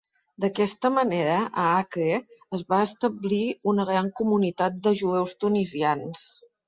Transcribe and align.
D'aquesta 0.43 0.89
manera, 0.93 1.35
a 1.63 1.65
Acre 1.81 2.17
es 2.59 2.63
va 2.75 2.79
establir 2.85 3.43
una 3.73 3.85
gran 3.93 4.09
comunitat 4.23 4.81
de 4.89 4.95
jueus 5.03 5.37
tunisians. 5.45 6.25